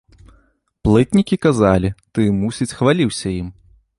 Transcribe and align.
Плытнікі 0.87 1.39
казалі, 1.45 1.93
ты, 2.19 2.27
мусіць, 2.41 2.69
хваліўся 2.79 3.27
ім. 3.39 3.55